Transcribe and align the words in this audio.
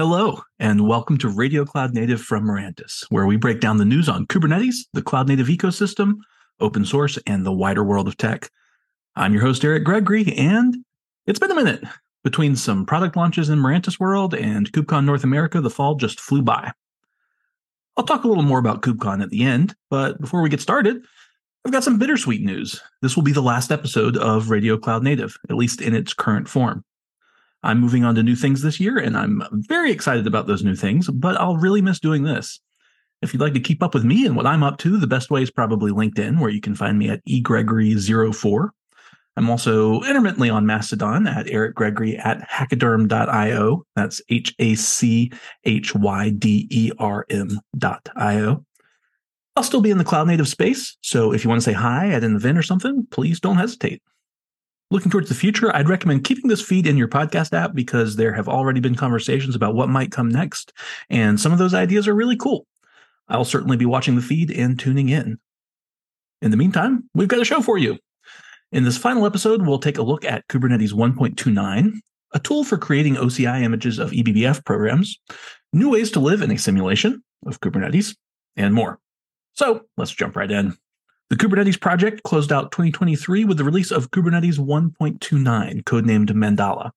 Hello, 0.00 0.42
and 0.60 0.86
welcome 0.86 1.18
to 1.18 1.28
Radio 1.28 1.64
Cloud 1.64 1.92
Native 1.92 2.20
from 2.20 2.44
Mirantis, 2.44 3.04
where 3.08 3.26
we 3.26 3.34
break 3.34 3.58
down 3.58 3.78
the 3.78 3.84
news 3.84 4.08
on 4.08 4.28
Kubernetes, 4.28 4.86
the 4.92 5.02
cloud 5.02 5.26
native 5.26 5.48
ecosystem, 5.48 6.18
open 6.60 6.84
source, 6.84 7.18
and 7.26 7.44
the 7.44 7.50
wider 7.50 7.82
world 7.82 8.06
of 8.06 8.16
tech. 8.16 8.48
I'm 9.16 9.32
your 9.32 9.42
host, 9.42 9.64
Eric 9.64 9.82
Gregory, 9.82 10.32
and 10.36 10.76
it's 11.26 11.40
been 11.40 11.50
a 11.50 11.56
minute. 11.56 11.82
Between 12.22 12.54
some 12.54 12.86
product 12.86 13.16
launches 13.16 13.48
in 13.48 13.58
Mirantis 13.58 13.98
World 13.98 14.34
and 14.34 14.70
KubeCon 14.70 15.04
North 15.04 15.24
America, 15.24 15.60
the 15.60 15.68
fall 15.68 15.96
just 15.96 16.20
flew 16.20 16.42
by. 16.42 16.70
I'll 17.96 18.04
talk 18.04 18.22
a 18.22 18.28
little 18.28 18.44
more 18.44 18.60
about 18.60 18.82
KubeCon 18.82 19.20
at 19.20 19.30
the 19.30 19.42
end, 19.42 19.74
but 19.90 20.20
before 20.20 20.42
we 20.42 20.48
get 20.48 20.60
started, 20.60 21.04
I've 21.64 21.72
got 21.72 21.82
some 21.82 21.98
bittersweet 21.98 22.42
news. 22.42 22.80
This 23.02 23.16
will 23.16 23.24
be 23.24 23.32
the 23.32 23.42
last 23.42 23.72
episode 23.72 24.16
of 24.16 24.48
Radio 24.48 24.78
Cloud 24.78 25.02
Native, 25.02 25.36
at 25.50 25.56
least 25.56 25.80
in 25.80 25.92
its 25.92 26.14
current 26.14 26.48
form. 26.48 26.84
I'm 27.62 27.80
moving 27.80 28.04
on 28.04 28.14
to 28.14 28.22
new 28.22 28.36
things 28.36 28.62
this 28.62 28.78
year, 28.78 28.98
and 28.98 29.16
I'm 29.16 29.42
very 29.50 29.90
excited 29.90 30.26
about 30.26 30.46
those 30.46 30.62
new 30.62 30.76
things, 30.76 31.08
but 31.08 31.36
I'll 31.40 31.56
really 31.56 31.82
miss 31.82 31.98
doing 31.98 32.22
this. 32.22 32.60
If 33.20 33.34
you'd 33.34 33.40
like 33.40 33.54
to 33.54 33.60
keep 33.60 33.82
up 33.82 33.94
with 33.94 34.04
me 34.04 34.26
and 34.26 34.36
what 34.36 34.46
I'm 34.46 34.62
up 34.62 34.78
to, 34.78 34.96
the 34.96 35.08
best 35.08 35.30
way 35.30 35.42
is 35.42 35.50
probably 35.50 35.90
LinkedIn, 35.90 36.40
where 36.40 36.50
you 36.50 36.60
can 36.60 36.76
find 36.76 36.98
me 36.98 37.10
at 37.10 37.24
egregory04. 37.26 38.68
I'm 39.36 39.50
also 39.50 40.02
intermittently 40.02 40.50
on 40.50 40.66
Mastodon 40.66 41.26
at 41.28 41.48
Eric 41.48 41.76
Gregory 41.76 42.16
at 42.16 42.48
hachyderm.io. 42.48 43.84
That's 43.94 44.20
H 44.28 44.54
A 44.58 44.74
C 44.74 45.32
H 45.64 45.94
Y 45.94 46.30
D 46.30 46.66
E 46.70 46.90
R 46.98 47.24
M.io. 47.30 48.64
I'll 49.54 49.62
still 49.62 49.80
be 49.80 49.90
in 49.90 49.98
the 49.98 50.04
cloud 50.04 50.28
native 50.28 50.48
space, 50.48 50.96
so 51.02 51.32
if 51.32 51.42
you 51.42 51.50
want 51.50 51.60
to 51.60 51.64
say 51.64 51.72
hi 51.72 52.10
at 52.10 52.22
an 52.22 52.36
event 52.36 52.58
or 52.58 52.62
something, 52.62 53.06
please 53.10 53.40
don't 53.40 53.56
hesitate. 53.56 54.02
Looking 54.90 55.10
towards 55.10 55.28
the 55.28 55.34
future, 55.34 55.74
I'd 55.76 55.88
recommend 55.88 56.24
keeping 56.24 56.48
this 56.48 56.62
feed 56.62 56.86
in 56.86 56.96
your 56.96 57.08
podcast 57.08 57.52
app 57.52 57.74
because 57.74 58.16
there 58.16 58.32
have 58.32 58.48
already 58.48 58.80
been 58.80 58.94
conversations 58.94 59.54
about 59.54 59.74
what 59.74 59.90
might 59.90 60.12
come 60.12 60.30
next, 60.30 60.72
and 61.10 61.38
some 61.38 61.52
of 61.52 61.58
those 61.58 61.74
ideas 61.74 62.08
are 62.08 62.14
really 62.14 62.36
cool. 62.36 62.66
I'll 63.28 63.44
certainly 63.44 63.76
be 63.76 63.84
watching 63.84 64.16
the 64.16 64.22
feed 64.22 64.50
and 64.50 64.78
tuning 64.78 65.10
in. 65.10 65.38
In 66.40 66.50
the 66.50 66.56
meantime, 66.56 67.10
we've 67.14 67.28
got 67.28 67.40
a 67.40 67.44
show 67.44 67.60
for 67.60 67.76
you. 67.76 67.98
In 68.72 68.84
this 68.84 68.96
final 68.96 69.26
episode, 69.26 69.66
we'll 69.66 69.78
take 69.78 69.98
a 69.98 70.02
look 70.02 70.24
at 70.24 70.48
Kubernetes 70.48 70.92
1.29, 70.92 71.92
a 72.32 72.38
tool 72.38 72.64
for 72.64 72.78
creating 72.78 73.16
OCI 73.16 73.62
images 73.62 73.98
of 73.98 74.12
eBPF 74.12 74.64
programs, 74.64 75.18
new 75.72 75.90
ways 75.90 76.10
to 76.12 76.20
live 76.20 76.40
in 76.40 76.50
a 76.50 76.58
simulation 76.58 77.22
of 77.44 77.60
Kubernetes, 77.60 78.16
and 78.56 78.72
more. 78.72 78.98
So 79.52 79.82
let's 79.98 80.12
jump 80.12 80.34
right 80.34 80.50
in. 80.50 80.78
The 81.30 81.36
Kubernetes 81.36 81.78
project 81.78 82.22
closed 82.22 82.50
out 82.52 82.72
2023 82.72 83.44
with 83.44 83.58
the 83.58 83.64
release 83.64 83.90
of 83.90 84.10
Kubernetes 84.10 84.58
1.29, 84.58 85.84
codenamed 85.84 86.30
Mandala. 86.30 86.90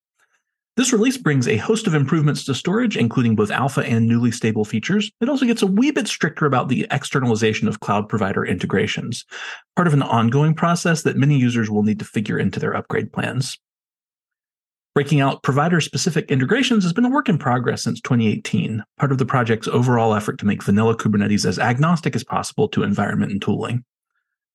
This 0.77 0.93
release 0.93 1.17
brings 1.17 1.49
a 1.49 1.57
host 1.57 1.85
of 1.85 1.93
improvements 1.93 2.45
to 2.45 2.55
storage, 2.55 2.95
including 2.95 3.35
both 3.35 3.51
alpha 3.51 3.81
and 3.81 4.07
newly 4.07 4.31
stable 4.31 4.63
features. 4.63 5.11
It 5.19 5.27
also 5.27 5.45
gets 5.45 5.61
a 5.61 5.67
wee 5.67 5.91
bit 5.91 6.07
stricter 6.07 6.45
about 6.45 6.69
the 6.69 6.87
externalization 6.91 7.67
of 7.67 7.81
cloud 7.81 8.07
provider 8.07 8.45
integrations, 8.45 9.25
part 9.75 9.87
of 9.87 9.93
an 9.93 10.01
ongoing 10.01 10.53
process 10.53 11.03
that 11.03 11.17
many 11.17 11.37
users 11.37 11.69
will 11.69 11.83
need 11.83 11.99
to 11.99 12.05
figure 12.05 12.39
into 12.39 12.57
their 12.57 12.73
upgrade 12.73 13.11
plans. 13.11 13.59
Breaking 14.95 15.19
out 15.19 15.43
provider 15.43 15.81
specific 15.81 16.31
integrations 16.31 16.85
has 16.85 16.93
been 16.93 17.05
a 17.05 17.09
work 17.09 17.27
in 17.27 17.37
progress 17.37 17.83
since 17.83 17.99
2018, 17.99 18.81
part 18.97 19.11
of 19.11 19.17
the 19.17 19.25
project's 19.25 19.67
overall 19.67 20.13
effort 20.13 20.37
to 20.39 20.45
make 20.45 20.63
vanilla 20.63 20.95
Kubernetes 20.95 21.45
as 21.45 21.59
agnostic 21.59 22.15
as 22.15 22.23
possible 22.23 22.69
to 22.69 22.83
environment 22.83 23.33
and 23.33 23.41
tooling. 23.41 23.83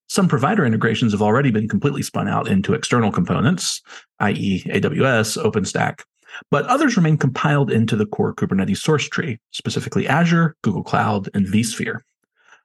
Some 0.09 0.29
provider 0.29 0.65
integrations 0.65 1.13
have 1.13 1.23
already 1.23 1.51
been 1.51 1.69
completely 1.69 2.03
spun 2.03 2.29
out 2.29 2.49
into 2.49 2.75
external 2.75 3.11
components, 3.11 3.83
i.e., 4.21 4.63
AWS, 4.67 5.43
OpenStack, 5.43 6.03
but 6.51 6.65
others 6.67 6.97
remain 6.97 7.17
compiled 7.17 7.71
into 7.71 7.97
the 7.97 8.07
core 8.07 8.35
Kubernetes 8.35 8.79
source 8.79 9.09
tree, 9.09 9.39
specifically 9.51 10.07
Azure, 10.07 10.57
Google 10.63 10.85
Cloud, 10.85 11.29
and 11.35 11.47
vSphere. 11.47 12.01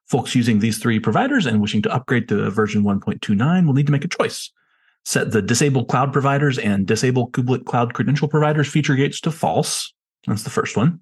Folks 0.07 0.35
using 0.35 0.59
these 0.59 0.77
three 0.77 0.99
providers 0.99 1.45
and 1.45 1.61
wishing 1.61 1.81
to 1.81 1.93
upgrade 1.93 2.27
to 2.29 2.49
version 2.49 2.83
1.29 2.83 3.65
will 3.65 3.73
need 3.73 3.85
to 3.85 3.91
make 3.91 4.05
a 4.05 4.09
choice. 4.09 4.51
Set 5.03 5.31
the 5.31 5.41
disable 5.41 5.85
cloud 5.85 6.13
providers 6.13 6.59
and 6.59 6.85
disable 6.85 7.29
kubelet 7.31 7.65
cloud 7.65 7.93
credential 7.93 8.27
providers 8.27 8.67
feature 8.67 8.95
gates 8.95 9.19
to 9.21 9.31
false, 9.31 9.93
that's 10.27 10.43
the 10.43 10.49
first 10.49 10.77
one. 10.77 10.99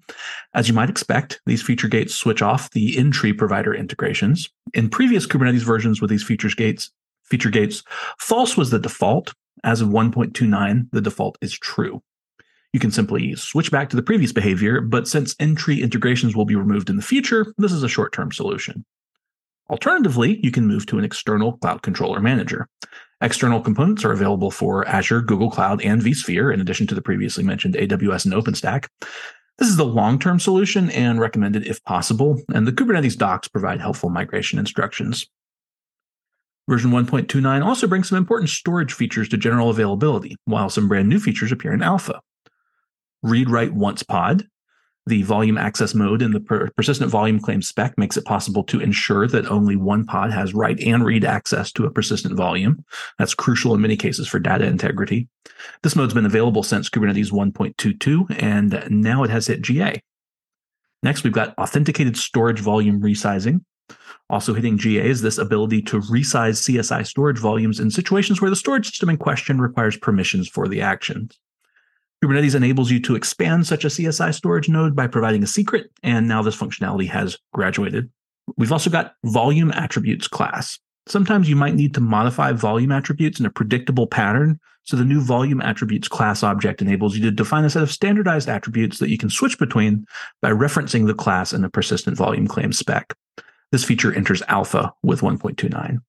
As 0.54 0.68
you 0.68 0.74
might 0.74 0.90
expect, 0.90 1.40
these 1.46 1.62
feature 1.62 1.88
gates 1.88 2.14
switch 2.14 2.42
off 2.42 2.70
the 2.70 2.96
in-tree 2.96 3.34
provider 3.34 3.74
integrations. 3.74 4.48
In 4.72 4.88
previous 4.88 5.26
Kubernetes 5.26 5.60
versions 5.60 6.00
with 6.00 6.10
these 6.10 6.24
features 6.24 6.54
gates, 6.54 6.90
feature 7.24 7.50
gates, 7.50 7.82
false 8.18 8.56
was 8.56 8.70
the 8.70 8.78
default. 8.78 9.34
As 9.62 9.82
of 9.82 9.88
1.29, 9.88 10.88
the 10.90 11.02
default 11.02 11.36
is 11.42 11.52
true. 11.52 12.02
You 12.72 12.80
can 12.80 12.90
simply 12.90 13.34
switch 13.34 13.70
back 13.70 13.90
to 13.90 13.96
the 13.96 14.02
previous 14.02 14.32
behavior, 14.32 14.80
but 14.80 15.06
since 15.06 15.34
in-tree 15.34 15.82
integrations 15.82 16.34
will 16.34 16.46
be 16.46 16.56
removed 16.56 16.88
in 16.88 16.96
the 16.96 17.02
future, 17.02 17.52
this 17.58 17.72
is 17.72 17.82
a 17.82 17.88
short-term 17.88 18.32
solution. 18.32 18.84
Alternatively, 19.68 20.40
you 20.42 20.50
can 20.50 20.66
move 20.66 20.86
to 20.86 20.98
an 20.98 21.04
external 21.04 21.58
cloud 21.58 21.82
controller 21.82 22.20
manager. 22.20 22.68
External 23.22 23.60
components 23.60 24.04
are 24.04 24.12
available 24.12 24.50
for 24.50 24.86
Azure, 24.88 25.20
Google 25.20 25.50
Cloud, 25.50 25.82
and 25.82 26.00
vSphere, 26.00 26.52
in 26.52 26.60
addition 26.60 26.86
to 26.86 26.94
the 26.94 27.02
previously 27.02 27.44
mentioned 27.44 27.74
AWS 27.74 28.24
and 28.24 28.34
OpenStack. 28.34 28.86
This 29.58 29.68
is 29.68 29.76
the 29.76 29.84
long 29.84 30.18
term 30.18 30.40
solution 30.40 30.90
and 30.90 31.20
recommended 31.20 31.66
if 31.66 31.84
possible, 31.84 32.40
and 32.54 32.66
the 32.66 32.72
Kubernetes 32.72 33.18
docs 33.18 33.46
provide 33.46 33.80
helpful 33.80 34.08
migration 34.08 34.58
instructions. 34.58 35.26
Version 36.66 36.92
1.29 36.92 37.64
also 37.64 37.86
brings 37.86 38.08
some 38.08 38.16
important 38.16 38.48
storage 38.48 38.94
features 38.94 39.28
to 39.28 39.36
general 39.36 39.68
availability, 39.68 40.36
while 40.46 40.70
some 40.70 40.88
brand 40.88 41.08
new 41.08 41.18
features 41.18 41.52
appear 41.52 41.74
in 41.74 41.82
alpha. 41.82 42.20
Read 43.22 43.50
write 43.50 43.74
once 43.74 44.02
pod, 44.02 44.46
the 45.10 45.22
volume 45.22 45.58
access 45.58 45.92
mode 45.92 46.22
in 46.22 46.30
the 46.30 46.40
per- 46.40 46.70
persistent 46.76 47.10
volume 47.10 47.40
claim 47.40 47.60
spec 47.60 47.98
makes 47.98 48.16
it 48.16 48.24
possible 48.24 48.62
to 48.64 48.80
ensure 48.80 49.26
that 49.26 49.50
only 49.50 49.74
one 49.74 50.06
pod 50.06 50.30
has 50.30 50.54
write 50.54 50.80
and 50.80 51.04
read 51.04 51.24
access 51.24 51.72
to 51.72 51.84
a 51.84 51.90
persistent 51.90 52.36
volume. 52.36 52.84
That's 53.18 53.34
crucial 53.34 53.74
in 53.74 53.80
many 53.80 53.96
cases 53.96 54.28
for 54.28 54.38
data 54.38 54.64
integrity. 54.64 55.28
This 55.82 55.96
mode's 55.96 56.14
been 56.14 56.26
available 56.26 56.62
since 56.62 56.88
Kubernetes 56.88 57.32
1.22, 57.32 58.40
and 58.40 58.86
now 58.88 59.24
it 59.24 59.30
has 59.30 59.48
hit 59.48 59.62
GA. 59.62 60.00
Next, 61.02 61.24
we've 61.24 61.32
got 61.32 61.58
authenticated 61.58 62.16
storage 62.16 62.60
volume 62.60 63.00
resizing. 63.00 63.64
Also 64.28 64.54
hitting 64.54 64.78
GA 64.78 65.04
is 65.04 65.22
this 65.22 65.38
ability 65.38 65.82
to 65.82 66.00
resize 66.02 66.62
CSI 66.62 67.04
storage 67.04 67.38
volumes 67.38 67.80
in 67.80 67.90
situations 67.90 68.40
where 68.40 68.50
the 68.50 68.54
storage 68.54 68.86
system 68.86 69.08
in 69.08 69.16
question 69.16 69.60
requires 69.60 69.96
permissions 69.96 70.48
for 70.48 70.68
the 70.68 70.80
actions. 70.80 71.36
Kubernetes 72.22 72.54
enables 72.54 72.90
you 72.90 73.00
to 73.00 73.16
expand 73.16 73.66
such 73.66 73.84
a 73.84 73.88
CSI 73.88 74.34
storage 74.34 74.68
node 74.68 74.94
by 74.94 75.06
providing 75.06 75.42
a 75.42 75.46
secret, 75.46 75.90
and 76.02 76.28
now 76.28 76.42
this 76.42 76.56
functionality 76.56 77.08
has 77.08 77.38
graduated. 77.54 78.10
We've 78.56 78.72
also 78.72 78.90
got 78.90 79.14
volume 79.24 79.70
attributes 79.72 80.28
class. 80.28 80.78
Sometimes 81.06 81.48
you 81.48 81.56
might 81.56 81.74
need 81.74 81.94
to 81.94 82.00
modify 82.00 82.52
volume 82.52 82.92
attributes 82.92 83.40
in 83.40 83.46
a 83.46 83.50
predictable 83.50 84.06
pattern. 84.06 84.60
So 84.84 84.96
the 84.96 85.04
new 85.04 85.20
volume 85.20 85.62
attributes 85.62 86.08
class 86.08 86.42
object 86.42 86.82
enables 86.82 87.16
you 87.16 87.22
to 87.22 87.30
define 87.30 87.64
a 87.64 87.70
set 87.70 87.82
of 87.82 87.90
standardized 87.90 88.48
attributes 88.48 88.98
that 88.98 89.08
you 89.08 89.18
can 89.18 89.30
switch 89.30 89.58
between 89.58 90.06
by 90.42 90.50
referencing 90.50 91.06
the 91.06 91.14
class 91.14 91.52
in 91.52 91.62
the 91.62 91.70
persistent 91.70 92.16
volume 92.16 92.46
claim 92.46 92.72
spec. 92.72 93.14
This 93.72 93.84
feature 93.84 94.12
enters 94.12 94.42
alpha 94.48 94.92
with 95.02 95.20
1.29. 95.20 96.00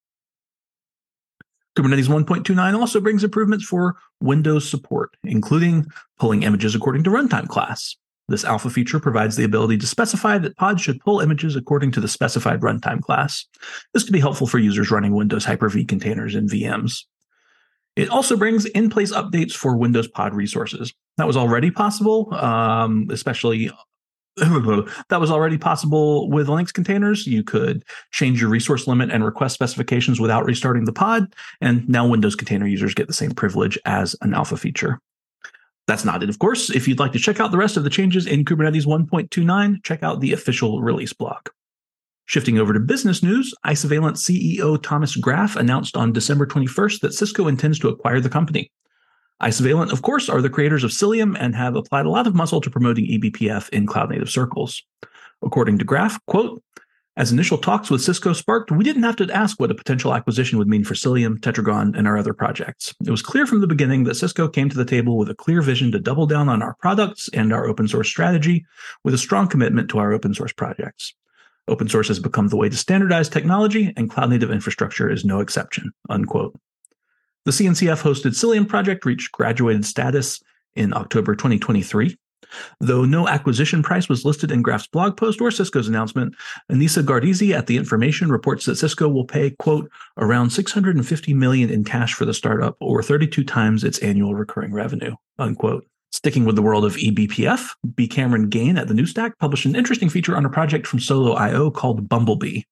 Kubernetes 1.78 2.08
1.29 2.08 2.80
also 2.80 3.00
brings 3.00 3.24
improvements 3.24 3.66
for 3.66 3.96
Windows 4.20 4.70
support, 4.70 5.16
including 5.24 5.88
pulling 6.20 6.44
images 6.44 6.76
according 6.76 7.04
to 7.04 7.10
runtime 7.10 7.48
class. 7.48 7.96
This 8.28 8.44
alpha 8.46 8.70
feature 8.70 9.00
provides 9.00 9.36
the 9.36 9.44
ability 9.44 9.78
to 9.80 9.88
specify 9.88 10.38
that 10.38 10.58
pods 10.58 10.82
should 10.82 11.02
pull 11.02 11.20
images 11.20 11.56
according 11.56 11.92
to 11.92 12.00
the 12.00 12.08
specified 12.08 12.62
runtime 12.62 13.02
class. 13.02 13.46
This 13.94 14.04
can 14.04 14.14
be 14.14 14.20
helpful 14.20 14.48
for 14.48 14.58
users 14.58 14.92
running 14.92 15.14
Windows 15.14 15.46
Hyper-V 15.46 15.86
containers 15.86 16.36
and 16.36 16.50
VMs. 16.50 17.04
It 17.96 18.10
also 18.10 18.38
brings 18.38 18.66
in 18.66 18.90
place 18.90 19.12
updates 19.12 19.52
for 19.54 19.76
Windows 19.76 20.08
Pod 20.08 20.34
resources. 20.34 20.94
That 21.18 21.28
was 21.28 21.36
already 21.36 21.72
possible, 21.72 22.34
um, 22.34 23.08
especially 23.12 23.70
that 24.38 25.20
was 25.20 25.30
already 25.30 25.58
possible 25.58 26.30
with 26.30 26.48
Linux 26.48 26.74
containers. 26.74 27.28
You 27.28 27.44
could 27.44 27.84
change 28.12 28.40
your 28.40 28.50
resource 28.50 28.88
limit 28.88 29.12
and 29.12 29.26
request 29.26 29.54
specifications 29.54 30.20
without 30.20 30.46
restarting 30.46 30.86
the 30.86 30.94
pod. 30.94 31.34
And 31.60 31.88
now 31.90 32.08
Windows 32.08 32.36
container 32.36 32.66
users 32.66 32.94
get 32.94 33.08
the 33.08 33.14
same 33.14 33.32
privilege 33.32 33.78
as 33.86 34.16
an 34.22 34.34
alpha 34.34 34.56
feature. 34.56 35.00
That's 35.88 36.06
not 36.06 36.24
it, 36.24 36.30
of 36.30 36.40
course. 36.40 36.70
If 36.70 36.88
you'd 36.88 37.00
like 37.00 37.12
to 37.12 37.20
check 37.20 37.40
out 37.42 37.52
the 37.52 37.58
rest 37.58 37.76
of 37.76 37.84
the 37.84 37.90
changes 37.90 38.26
in 38.26 38.46
Kubernetes 38.46 38.86
1.29, 38.86 39.84
check 39.84 40.04
out 40.04 40.22
the 40.22 40.32
official 40.32 40.82
release 40.82 41.12
blog. 41.12 41.50
Shifting 42.26 42.58
over 42.60 42.72
to 42.72 42.80
business 42.80 43.22
news, 43.22 43.54
Isovalent 43.66 44.16
CEO 44.16 44.82
Thomas 44.82 45.18
Graf 45.18 45.58
announced 45.58 45.98
on 45.98 46.14
December 46.14 46.46
21st 46.46 47.02
that 47.02 47.14
Cisco 47.14 47.50
intends 47.50 47.78
to 47.80 47.90
acquire 47.90 48.22
the 48.22 48.30
company. 48.30 48.72
Isovalent, 49.42 49.92
of 49.92 50.04
course, 50.04 50.30
are 50.30 50.42
the 50.42 50.52
creators 50.52 50.84
of 50.84 50.92
Cilium 50.92 51.36
and 51.40 51.56
have 51.56 51.76
applied 51.76 52.06
a 52.06 52.12
lot 52.12 52.28
of 52.28 52.36
muscle 52.36 52.62
to 52.62 52.70
promoting 52.70 53.06
eBPF 53.06 53.70
in 53.70 53.88
cloud 53.88 54.12
native 54.12 54.30
circles. 54.30 54.84
According 55.42 55.80
to 55.80 55.86
Graf, 55.86 56.24
quote, 56.28 56.62
As 57.18 57.32
initial 57.32 57.58
talks 57.58 57.90
with 57.90 58.04
Cisco 58.04 58.34
sparked, 58.34 58.70
we 58.70 58.84
didn't 58.84 59.02
have 59.02 59.16
to 59.16 59.34
ask 59.34 59.60
what 59.60 59.72
a 59.72 59.76
potential 59.76 60.14
acquisition 60.14 60.60
would 60.60 60.68
mean 60.68 60.84
for 60.84 60.94
Cilium, 60.94 61.42
Tetragon, 61.42 61.96
and 61.98 62.08
our 62.08 62.20
other 62.20 62.36
projects. 62.36 62.94
It 63.04 63.10
was 63.10 63.24
clear 63.24 63.48
from 63.48 63.62
the 63.62 63.68
beginning 63.68 64.04
that 64.04 64.16
Cisco 64.16 64.48
came 64.48 64.70
to 64.70 64.78
the 64.78 64.86
table 64.86 65.18
with 65.18 65.30
a 65.32 65.36
clear 65.36 65.64
vision 65.64 65.92
to 65.92 66.00
double 66.00 66.28
down 66.28 66.48
on 66.48 66.62
our 66.62 66.76
products 66.76 67.28
and 67.34 67.52
our 67.52 67.66
open 67.66 67.88
source 67.88 68.10
strategy 68.10 68.64
with 69.04 69.16
a 69.16 69.18
strong 69.18 69.48
commitment 69.48 69.90
to 69.90 69.98
our 69.98 70.14
open 70.14 70.36
source 70.36 70.54
projects. 70.54 71.16
Open 71.68 71.90
source 71.90 72.10
has 72.10 72.20
become 72.20 72.50
the 72.50 72.58
way 72.58 72.70
to 72.70 72.78
standardize 72.78 73.28
technology, 73.28 73.92
and 73.98 74.10
cloud 74.10 74.30
native 74.30 74.52
infrastructure 74.52 75.10
is 75.10 75.26
no 75.26 75.40
exception. 75.40 75.92
Unquote. 76.10 76.56
The 77.46 77.52
CNCF 77.52 78.04
hosted 78.04 78.36
Cilium 78.36 78.68
project 78.68 79.06
reached 79.06 79.32
graduated 79.32 79.86
status 79.86 80.42
in 80.76 80.94
October 80.94 81.36
2023. 81.36 82.16
Though 82.80 83.06
no 83.06 83.28
acquisition 83.28 83.82
price 83.82 84.10
was 84.10 84.26
listed 84.26 84.52
in 84.52 84.62
Graf's 84.62 84.88
blog 84.88 85.18
post 85.18 85.42
or 85.42 85.52
Cisco's 85.52 85.88
announcement, 85.88 86.36
Anissa 86.72 87.04
Gardizy 87.04 87.54
at 87.54 87.68
The 87.68 87.78
Information 87.78 88.32
reports 88.32 88.66
that 88.66 88.76
Cisco 88.76 89.08
will 89.08 89.26
pay, 89.26 89.52
quote, 89.52 89.90
around 90.18 90.52
650 90.52 91.34
million 91.34 91.70
in 91.70 91.84
cash 91.84 92.14
for 92.14 92.26
the 92.26 92.34
startup 92.34 92.76
or 92.80 93.02
32 93.02 93.44
times 93.44 93.84
its 93.84 94.00
annual 94.00 94.36
recurring 94.36 94.74
revenue, 94.74 95.16
unquote. 95.40 95.86
Sticking 96.12 96.44
with 96.44 96.58
the 96.58 96.62
world 96.62 96.84
of 96.84 96.96
eBPF, 96.96 97.70
B. 97.96 98.08
Cameron 98.08 98.50
Gain 98.50 98.78
at 98.78 98.90
the 98.90 98.94
New 98.94 99.06
Stack 99.06 99.38
published 99.40 99.66
an 99.66 99.78
interesting 99.78 100.10
feature 100.10 100.36
on 100.36 100.46
a 100.46 100.50
project 100.50 100.86
from 100.86 101.00
Solo.io 101.00 101.72
called 101.72 102.10
Bumblebee. 102.10 102.64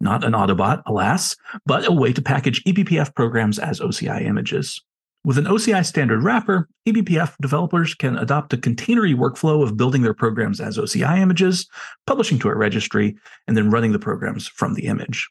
Not 0.00 0.24
an 0.24 0.32
Autobot, 0.32 0.82
alas, 0.86 1.36
but 1.66 1.86
a 1.86 1.92
way 1.92 2.12
to 2.12 2.22
package 2.22 2.62
eBPF 2.64 3.14
programs 3.14 3.58
as 3.58 3.80
OCI 3.80 4.22
images. 4.22 4.80
With 5.24 5.36
an 5.36 5.46
OCI 5.46 5.84
standard 5.84 6.22
wrapper, 6.22 6.68
eBPF 6.88 7.34
developers 7.42 7.94
can 7.94 8.16
adopt 8.16 8.52
a 8.52 8.56
containery 8.56 9.14
workflow 9.14 9.62
of 9.62 9.76
building 9.76 10.02
their 10.02 10.14
programs 10.14 10.60
as 10.60 10.78
OCI 10.78 11.18
images, 11.18 11.68
publishing 12.06 12.38
to 12.38 12.48
a 12.48 12.56
registry, 12.56 13.16
and 13.46 13.56
then 13.56 13.70
running 13.70 13.92
the 13.92 13.98
programs 13.98 14.46
from 14.46 14.74
the 14.74 14.86
image. 14.86 15.28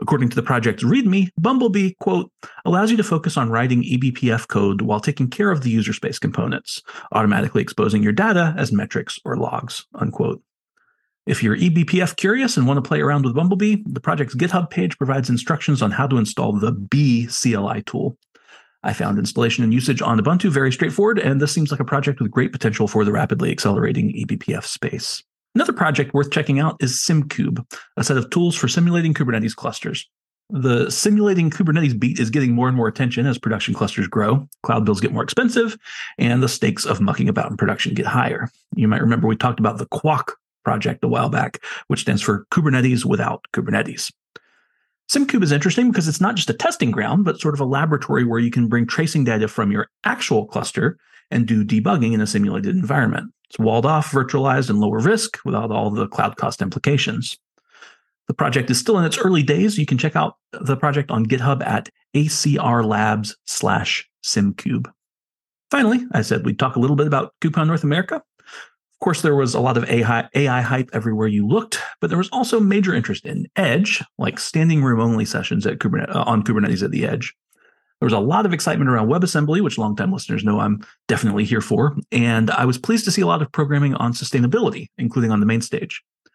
According 0.00 0.30
to 0.30 0.36
the 0.36 0.42
project's 0.42 0.82
README, 0.82 1.28
Bumblebee, 1.38 1.92
quote, 2.00 2.30
allows 2.64 2.90
you 2.90 2.96
to 2.96 3.04
focus 3.04 3.36
on 3.36 3.50
writing 3.50 3.82
eBPF 3.82 4.48
code 4.48 4.82
while 4.82 4.98
taking 4.98 5.28
care 5.28 5.50
of 5.50 5.62
the 5.62 5.70
user 5.70 5.92
space 5.92 6.18
components, 6.18 6.82
automatically 7.12 7.62
exposing 7.62 8.02
your 8.02 8.12
data 8.12 8.54
as 8.56 8.72
metrics 8.72 9.18
or 9.24 9.36
logs, 9.36 9.86
unquote. 9.94 10.42
If 11.24 11.40
you're 11.40 11.56
eBPF 11.56 12.16
curious 12.16 12.56
and 12.56 12.66
want 12.66 12.78
to 12.78 12.88
play 12.88 13.00
around 13.00 13.24
with 13.24 13.36
Bumblebee, 13.36 13.84
the 13.86 14.00
project's 14.00 14.34
GitHub 14.34 14.70
page 14.70 14.98
provides 14.98 15.30
instructions 15.30 15.80
on 15.80 15.92
how 15.92 16.08
to 16.08 16.18
install 16.18 16.52
the 16.52 16.72
bee 16.72 17.28
CLI 17.28 17.82
tool. 17.82 18.18
I 18.82 18.92
found 18.92 19.20
installation 19.20 19.62
and 19.62 19.72
usage 19.72 20.02
on 20.02 20.18
Ubuntu 20.18 20.50
very 20.50 20.72
straightforward, 20.72 21.20
and 21.20 21.40
this 21.40 21.52
seems 21.52 21.70
like 21.70 21.78
a 21.78 21.84
project 21.84 22.20
with 22.20 22.32
great 22.32 22.50
potential 22.50 22.88
for 22.88 23.04
the 23.04 23.12
rapidly 23.12 23.52
accelerating 23.52 24.12
eBPF 24.12 24.64
space. 24.64 25.22
Another 25.54 25.72
project 25.72 26.12
worth 26.12 26.32
checking 26.32 26.58
out 26.58 26.76
is 26.80 26.94
SimKube, 26.94 27.64
a 27.96 28.02
set 28.02 28.16
of 28.16 28.28
tools 28.30 28.56
for 28.56 28.66
simulating 28.66 29.14
Kubernetes 29.14 29.54
clusters. 29.54 30.10
The 30.50 30.90
simulating 30.90 31.50
Kubernetes 31.50 31.98
beat 31.98 32.18
is 32.18 32.30
getting 32.30 32.52
more 32.52 32.66
and 32.66 32.76
more 32.76 32.88
attention 32.88 33.26
as 33.26 33.38
production 33.38 33.74
clusters 33.74 34.08
grow, 34.08 34.48
cloud 34.64 34.84
bills 34.84 35.00
get 35.00 35.12
more 35.12 35.22
expensive, 35.22 35.78
and 36.18 36.42
the 36.42 36.48
stakes 36.48 36.84
of 36.84 37.00
mucking 37.00 37.28
about 37.28 37.52
in 37.52 37.56
production 37.56 37.94
get 37.94 38.06
higher. 38.06 38.50
You 38.74 38.88
might 38.88 39.02
remember 39.02 39.28
we 39.28 39.36
talked 39.36 39.60
about 39.60 39.78
the 39.78 39.86
KWOK 39.86 40.32
project 40.64 41.04
a 41.04 41.08
while 41.08 41.28
back, 41.28 41.62
which 41.88 42.00
stands 42.00 42.22
for 42.22 42.46
Kubernetes 42.50 43.04
without 43.04 43.46
Kubernetes. 43.52 44.12
SimKube 45.10 45.42
is 45.42 45.52
interesting 45.52 45.90
because 45.90 46.08
it's 46.08 46.20
not 46.20 46.36
just 46.36 46.50
a 46.50 46.54
testing 46.54 46.90
ground, 46.90 47.24
but 47.24 47.40
sort 47.40 47.54
of 47.54 47.60
a 47.60 47.66
laboratory 47.66 48.24
where 48.24 48.38
you 48.38 48.50
can 48.50 48.68
bring 48.68 48.86
tracing 48.86 49.24
data 49.24 49.48
from 49.48 49.70
your 49.70 49.88
actual 50.04 50.46
cluster 50.46 50.98
and 51.30 51.46
do 51.46 51.64
debugging 51.64 52.14
in 52.14 52.20
a 52.20 52.26
simulated 52.26 52.76
environment. 52.76 53.32
It's 53.50 53.58
walled 53.58 53.84
off, 53.84 54.10
virtualized, 54.10 54.70
and 54.70 54.80
lower 54.80 55.00
risk 55.00 55.38
without 55.44 55.70
all 55.70 55.90
the 55.90 56.08
cloud 56.08 56.36
cost 56.36 56.62
implications. 56.62 57.38
The 58.28 58.34
project 58.34 58.70
is 58.70 58.78
still 58.78 58.98
in 58.98 59.04
its 59.04 59.18
early 59.18 59.42
days. 59.42 59.76
You 59.76 59.84
can 59.84 59.98
check 59.98 60.16
out 60.16 60.36
the 60.52 60.76
project 60.76 61.10
on 61.10 61.26
GitHub 61.26 61.62
at 61.66 61.90
acrlabs 62.14 63.34
slash 63.46 64.08
simkube. 64.24 64.90
Finally, 65.70 66.06
I 66.12 66.22
said 66.22 66.46
we'd 66.46 66.58
talk 66.58 66.76
a 66.76 66.80
little 66.80 66.96
bit 66.96 67.06
about 67.06 67.34
KubeCon 67.40 67.66
North 67.66 67.84
America. 67.84 68.22
Of 69.02 69.04
course, 69.04 69.22
there 69.22 69.34
was 69.34 69.52
a 69.56 69.60
lot 69.60 69.76
of 69.76 69.90
AI, 69.90 70.28
AI 70.32 70.60
hype 70.60 70.88
everywhere 70.92 71.26
you 71.26 71.44
looked, 71.44 71.80
but 72.00 72.08
there 72.08 72.16
was 72.16 72.28
also 72.28 72.60
major 72.60 72.94
interest 72.94 73.26
in 73.26 73.48
Edge, 73.56 74.00
like 74.16 74.38
standing 74.38 74.80
room 74.80 75.00
only 75.00 75.24
sessions 75.24 75.66
at 75.66 75.80
Kubernetes, 75.80 76.14
uh, 76.14 76.22
on 76.24 76.44
Kubernetes 76.44 76.84
at 76.84 76.92
the 76.92 77.04
Edge. 77.04 77.34
There 77.98 78.06
was 78.06 78.12
a 78.12 78.20
lot 78.20 78.46
of 78.46 78.52
excitement 78.52 78.88
around 78.88 79.08
WebAssembly, 79.08 79.60
which 79.60 79.76
longtime 79.76 80.12
listeners 80.12 80.44
know 80.44 80.60
I'm 80.60 80.86
definitely 81.08 81.42
here 81.44 81.60
for. 81.60 81.96
And 82.12 82.52
I 82.52 82.64
was 82.64 82.78
pleased 82.78 83.04
to 83.06 83.10
see 83.10 83.22
a 83.22 83.26
lot 83.26 83.42
of 83.42 83.50
programming 83.50 83.96
on 83.96 84.12
sustainability, 84.12 84.86
including 84.98 85.32
on 85.32 85.40
the 85.40 85.46
main 85.46 85.62
stage. 85.62 86.00
I 86.26 86.30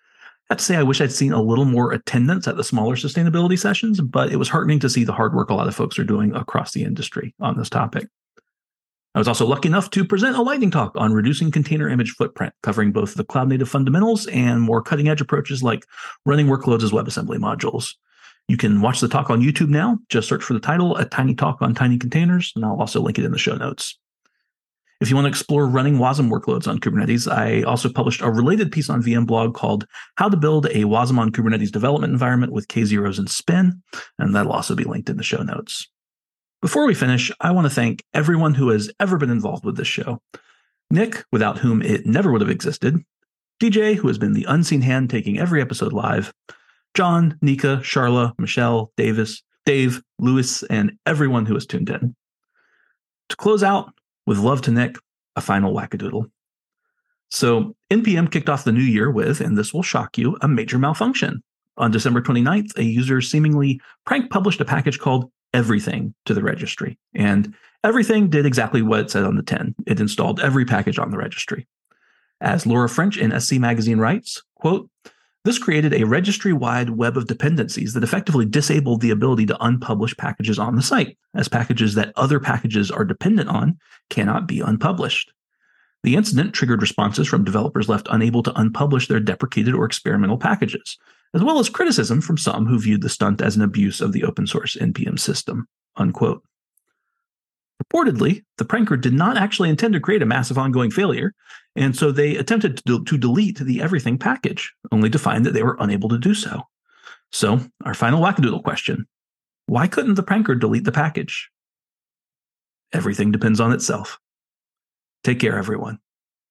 have 0.50 0.58
to 0.58 0.66
say, 0.66 0.76
I 0.76 0.84
wish 0.84 1.00
I'd 1.00 1.14
seen 1.14 1.32
a 1.32 1.42
little 1.42 1.64
more 1.64 1.94
attendance 1.94 2.50
at 2.50 2.58
the 2.58 2.66
smaller 2.66 2.98
sustainability 2.98 3.58
sessions, 3.58 4.02
but 4.02 4.30
it 4.30 4.40
was 4.40 4.50
heartening 4.50 4.80
to 4.80 4.90
see 4.90 5.06
the 5.06 5.14
hard 5.14 5.34
work 5.34 5.50
a 5.50 5.54
lot 5.54 5.70
of 5.70 5.76
folks 5.76 5.98
are 5.98 6.04
doing 6.04 6.36
across 6.36 6.74
the 6.74 6.84
industry 6.84 7.34
on 7.40 7.58
this 7.58 7.70
topic. 7.70 8.10
I 9.18 9.20
was 9.20 9.28
also 9.28 9.48
lucky 9.48 9.68
enough 9.68 9.90
to 9.90 10.06
present 10.06 10.38
a 10.38 10.44
lightning 10.44 10.70
talk 10.70 10.92
on 10.96 11.12
reducing 11.12 11.50
container 11.50 11.90
image 11.90 12.12
footprint, 12.12 12.54
covering 12.62 12.92
both 12.92 13.16
the 13.16 13.24
cloud 13.24 13.50
native 13.50 13.68
fundamentals 13.68 14.28
and 14.28 14.62
more 14.62 14.80
cutting 14.80 15.10
edge 15.10 15.22
approaches 15.22 15.64
like 15.64 15.88
running 16.28 16.46
workloads 16.46 16.84
as 16.84 16.92
WebAssembly 16.92 17.40
modules. 17.40 17.96
You 18.48 18.58
can 18.58 18.80
watch 18.80 19.00
the 19.00 19.08
talk 19.08 19.32
on 19.32 19.42
YouTube 19.42 19.70
now. 19.70 19.98
Just 20.10 20.30
search 20.30 20.44
for 20.44 20.54
the 20.54 20.60
title, 20.60 20.96
A 20.98 21.06
Tiny 21.06 21.34
Talk 21.34 21.64
on 21.64 21.74
Tiny 21.74 21.98
Containers, 21.98 22.54
and 22.56 22.64
I'll 22.64 22.80
also 22.80 23.02
link 23.02 23.18
it 23.18 23.26
in 23.26 23.32
the 23.32 23.40
show 23.40 23.56
notes. 23.56 23.98
If 25.02 25.10
you 25.10 25.16
want 25.16 25.26
to 25.26 25.30
explore 25.30 25.66
running 25.66 25.96
WASM 25.96 26.30
workloads 26.30 26.68
on 26.68 26.78
Kubernetes, 26.78 27.28
I 27.28 27.64
also 27.64 27.90
published 27.90 28.22
a 28.22 28.30
related 28.30 28.72
piece 28.72 28.88
on 28.88 29.02
VMblog 29.02 29.56
called 29.56 29.88
How 30.18 30.30
to 30.30 30.38
Build 30.38 30.68
a 30.68 30.84
WASM 30.84 31.18
on 31.18 31.32
Kubernetes 31.32 31.72
Development 31.72 32.14
Environment 32.14 32.54
with 32.54 32.68
K0s 32.68 33.18
and 33.18 33.32
Spin, 33.32 33.82
and 34.20 34.36
that'll 34.36 34.52
also 34.52 34.76
be 34.76 34.84
linked 34.84 35.10
in 35.10 35.18
the 35.18 35.24
show 35.24 35.42
notes. 35.42 35.88
Before 36.62 36.88
we 36.88 36.96
finish, 36.96 37.32
I 37.40 37.52
want 37.52 37.66
to 37.66 37.74
thank 37.74 38.04
everyone 38.16 38.56
who 38.56 38.70
has 38.70 38.92
ever 39.00 39.18
been 39.18 39.30
involved 39.30 39.64
with 39.64 39.78
this 39.78 39.88
show. 39.88 40.20
Nick, 40.90 41.24
without 41.32 41.60
whom 41.60 41.84
it 41.84 42.08
never 42.08 42.32
would 42.32 42.42
have 42.42 42.50
existed. 42.50 42.98
DJ, 43.62 43.96
who 43.96 44.08
has 44.08 44.18
been 44.18 44.34
the 44.34 44.46
unseen 44.48 44.82
hand 44.82 45.10
taking 45.10 45.38
every 45.38 45.62
episode 45.62 45.94
live. 45.94 46.34
John, 46.96 47.38
Nika, 47.44 47.78
Charla, 47.84 48.34
Michelle, 48.40 48.92
Davis, 48.98 49.44
Dave, 49.68 50.02
Lewis, 50.18 50.64
and 50.64 50.98
everyone 51.06 51.46
who 51.46 51.54
has 51.54 51.68
tuned 51.68 51.92
in. 51.92 52.16
To 53.30 53.36
close 53.36 53.62
out, 53.62 53.94
with 54.26 54.40
love 54.40 54.62
to 54.64 54.72
Nick, 54.72 54.96
a 55.36 55.42
final 55.42 55.74
Whack-a-Doodle. 55.74 56.26
So, 57.30 57.76
NPM 57.92 58.32
kicked 58.32 58.50
off 58.50 58.64
the 58.64 58.72
new 58.72 58.80
year 58.80 59.12
with, 59.12 59.42
and 59.42 59.56
this 59.56 59.76
will 59.76 59.84
shock 59.84 60.18
you, 60.18 60.38
a 60.42 60.48
major 60.48 60.80
malfunction. 60.80 61.44
On 61.78 61.92
December 61.92 62.22
29th, 62.22 62.76
a 62.78 62.84
user 62.84 63.22
seemingly 63.22 63.80
prank 64.06 64.32
published 64.32 64.62
a 64.62 64.66
package 64.66 64.98
called 64.98 65.30
everything 65.58 66.14
to 66.26 66.36
the 66.36 66.44
registry. 66.44 67.00
And 67.16 67.56
everything 67.84 68.30
did 68.30 68.46
exactly 68.46 68.84
what 68.84 69.00
it 69.00 69.12
said 69.12 69.24
on 69.24 69.38
the 69.38 69.42
10. 69.42 69.74
It 69.88 70.00
installed 70.00 70.40
every 70.40 70.66
package 70.66 71.00
on 71.00 71.10
the 71.10 71.18
registry. 71.18 71.68
As 72.40 72.68
Laura 72.68 72.88
French 72.88 73.18
in 73.18 73.38
SC 73.40 73.54
Magazine 73.54 73.98
writes, 73.98 74.44
quote, 74.56 74.88
this 75.46 75.58
created 75.58 75.94
a 75.94 76.04
registry 76.04 76.54
wide 76.54 76.92
web 76.92 77.18
of 77.18 77.26
dependencies 77.26 77.94
that 77.94 78.04
effectively 78.04 78.46
disabled 78.46 79.02
the 79.02 79.10
ability 79.10 79.48
to 79.48 79.56
unpublish 79.56 80.16
packages 80.16 80.60
on 80.60 80.76
the 80.76 80.82
site, 80.84 81.18
as 81.34 81.48
packages 81.48 81.96
that 81.96 82.14
other 82.16 82.40
packages 82.40 82.92
are 82.92 83.06
dependent 83.06 83.50
on 83.50 83.80
cannot 84.12 84.46
be 84.48 84.60
unpublished. 84.60 85.32
The 86.04 86.16
incident 86.16 86.54
triggered 86.54 86.82
responses 86.82 87.28
from 87.28 87.46
developers 87.46 87.90
left 87.90 88.08
unable 88.12 88.44
to 88.44 88.52
unpublish 88.52 89.08
their 89.08 89.20
deprecated 89.20 89.74
or 89.74 89.86
experimental 89.86 90.38
packages, 90.38 90.98
as 91.34 91.44
well 91.44 91.60
as 91.60 91.70
criticism 91.70 92.22
from 92.22 92.38
some 92.38 92.66
who 92.66 92.80
viewed 92.80 93.02
the 93.02 93.10
stunt 93.10 93.42
as 93.42 93.56
an 93.56 93.62
abuse 93.62 94.02
of 94.02 94.14
the 94.14 94.24
open 94.24 94.48
source 94.48 94.76
NPM 94.76 95.20
system. 95.20 95.68
Unquote. 95.96 96.44
Reportedly, 97.84 98.44
the 98.58 98.66
pranker 98.66 99.00
did 99.00 99.14
not 99.14 99.38
actually 99.38 99.70
intend 99.70 99.94
to 99.94 100.00
create 100.00 100.22
a 100.22 100.26
massive 100.26 100.58
ongoing 100.58 100.92
failure, 100.92 101.34
and 101.76 101.96
so 101.96 102.12
they 102.12 102.36
attempted 102.36 102.82
to, 102.86 103.04
to 103.04 103.18
delete 103.18 103.60
the 103.60 103.82
everything 103.82 104.18
package, 104.18 104.74
only 104.92 105.10
to 105.10 105.20
find 105.20 105.46
that 105.46 105.54
they 105.54 105.64
were 105.64 105.78
unable 105.80 106.10
to 106.10 106.18
do 106.18 106.34
so. 106.34 106.64
So, 107.32 107.60
our 107.86 107.94
final 107.94 108.22
Whack-a-Doodle 108.22 108.64
question 108.64 109.08
why 109.68 109.88
couldn't 109.88 110.16
the 110.16 110.24
pranker 110.24 110.60
delete 110.60 110.86
the 110.86 110.92
package? 110.94 111.52
Everything 112.94 113.32
depends 113.32 113.60
on 113.60 113.74
itself. 113.74 114.18
Take 115.24 115.42
care, 115.42 115.58
everyone. 115.58 116.00